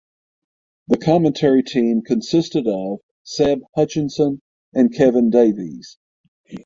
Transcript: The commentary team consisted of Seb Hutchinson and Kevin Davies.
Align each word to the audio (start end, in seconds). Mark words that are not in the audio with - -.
The 0.87 0.97
commentary 0.97 1.61
team 1.61 2.01
consisted 2.01 2.65
of 2.65 3.01
Seb 3.23 3.59
Hutchinson 3.75 4.41
and 4.73 4.91
Kevin 4.91 5.29
Davies. 5.29 5.99